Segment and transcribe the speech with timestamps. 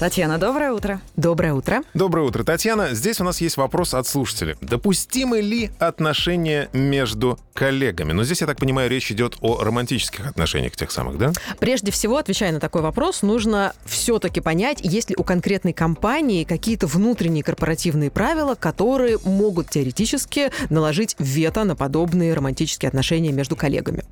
[0.00, 1.02] Татьяна, доброе утро.
[1.16, 1.82] Доброе утро.
[1.92, 2.94] Доброе утро, Татьяна.
[2.94, 4.56] Здесь у нас есть вопрос от слушателя.
[4.62, 8.12] Допустимы ли отношения между коллегами?
[8.12, 11.32] Но здесь, я так понимаю, речь идет о романтических отношениях тех самых, да?
[11.58, 16.86] Прежде всего, отвечая на такой вопрос, нужно все-таки понять, есть ли у конкретной компании какие-то
[16.86, 24.06] внутренние корпоративные правила, которые могут теоретически наложить вето на подобные романтические отношения между коллегами.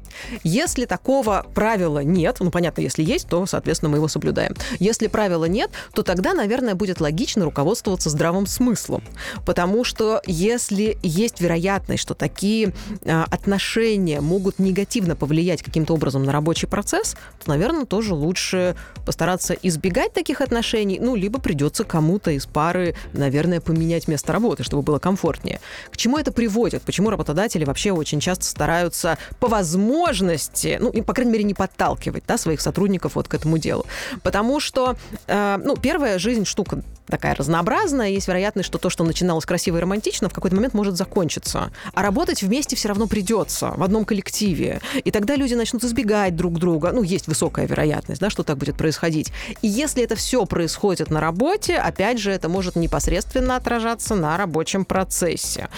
[0.45, 4.55] Если такого правила нет, ну, понятно, если есть, то, соответственно, мы его соблюдаем.
[4.81, 9.03] Если правила нет, то тогда, наверное, будет логично руководствоваться здравым смыслом.
[9.45, 12.73] Потому что если есть вероятность, что такие
[13.05, 19.55] а, отношения могут негативно повлиять каким-то образом на рабочий процесс, то, наверное, тоже лучше постараться
[19.55, 24.99] избегать таких отношений, ну, либо придется кому-то из пары, наверное, поменять место работы, чтобы было
[24.99, 25.61] комфортнее.
[25.91, 26.83] К чему это приводит?
[26.83, 32.25] Почему работодатели вообще очень часто стараются по возможности, ну, и, по крайней мере, не подталкивать
[32.27, 33.87] да, своих сотрудников вот к этому делу?
[34.23, 39.47] Потому что, э, ну, первая жизнь штука такая разнообразная, есть вероятность, что то, что начиналось
[39.47, 41.71] красиво и романтично, в какой-то момент может закончиться.
[41.95, 44.81] А работать вместе все равно придется, в одном коллективе.
[45.05, 46.93] И тогда люди начнут избегать друг друга.
[46.93, 49.33] Ну, есть высокая вероятность, да, что так будет происходить.
[49.63, 54.85] И если это все происходит на работе, опять же, это может непосредственно отражаться на рабочем
[54.85, 55.69] процессе.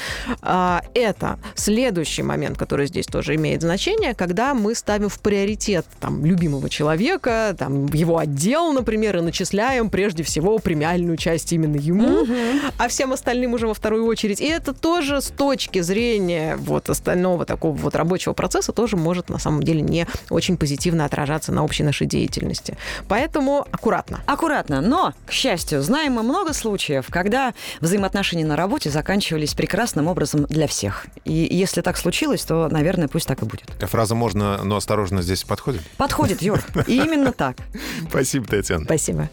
[0.42, 6.24] А, это следующий момент, который здесь тоже имеет значение, когда мы ставим в приоритет там,
[6.24, 12.34] любимого человека, там, его отдел, например, и начисляем прежде всего премиальную часть именно ему, угу.
[12.78, 14.40] а всем остальным уже во вторую очередь.
[14.40, 19.38] И это тоже с точки зрения вот остального такого вот рабочего процесса тоже может на
[19.38, 22.76] самом деле не очень позитивно отражаться на общей нашей деятельности.
[23.06, 24.20] Поэтому аккуратно.
[24.26, 24.80] Аккуратно.
[24.80, 30.66] Но, к счастью, знаем мы много случаев, когда взаимоотношения на работе заканчивались прекрасным образом для
[30.66, 31.06] всех.
[31.24, 33.66] И если так случилось, то, наверное, пусть так и будет.
[33.80, 35.82] Фраза «можно, но осторожно» здесь подходит?
[35.98, 36.62] Подходит, Юр.
[36.86, 37.56] И именно так.
[38.08, 38.84] Спасибо, Татьяна.
[38.84, 39.28] Спасибо.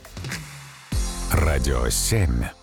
[1.48, 2.57] Радио 7.